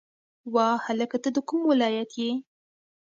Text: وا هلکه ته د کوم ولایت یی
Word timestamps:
وا 0.53 0.69
هلکه 0.85 1.17
ته 1.23 1.29
د 1.35 1.37
کوم 1.47 1.61
ولایت 1.71 2.09
یی 2.21 2.31